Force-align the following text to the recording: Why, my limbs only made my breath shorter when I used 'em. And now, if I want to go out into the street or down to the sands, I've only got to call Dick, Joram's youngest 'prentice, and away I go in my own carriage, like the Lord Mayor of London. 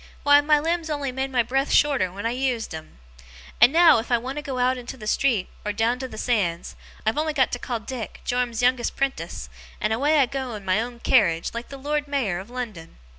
Why, 0.23 0.41
my 0.41 0.57
limbs 0.57 0.89
only 0.89 1.11
made 1.11 1.29
my 1.29 1.43
breath 1.43 1.71
shorter 1.71 2.11
when 2.11 2.25
I 2.25 2.31
used 2.31 2.73
'em. 2.73 2.97
And 3.61 3.71
now, 3.71 3.99
if 3.99 4.11
I 4.11 4.17
want 4.17 4.37
to 4.37 4.41
go 4.41 4.57
out 4.57 4.75
into 4.75 4.97
the 4.97 5.05
street 5.05 5.47
or 5.63 5.71
down 5.71 5.99
to 5.99 6.07
the 6.07 6.17
sands, 6.17 6.75
I've 7.05 7.19
only 7.19 7.33
got 7.33 7.51
to 7.51 7.59
call 7.59 7.79
Dick, 7.79 8.19
Joram's 8.25 8.63
youngest 8.63 8.95
'prentice, 8.95 9.47
and 9.79 9.93
away 9.93 10.17
I 10.17 10.25
go 10.25 10.55
in 10.55 10.65
my 10.65 10.81
own 10.81 11.01
carriage, 11.01 11.53
like 11.53 11.69
the 11.69 11.77
Lord 11.77 12.07
Mayor 12.07 12.39
of 12.39 12.49
London. 12.49 12.97